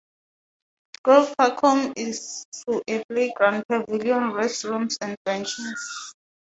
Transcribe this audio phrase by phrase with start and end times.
[1.03, 1.59] Grove Park
[1.95, 6.15] is home to a playground, pavilion, restrooms, and benches.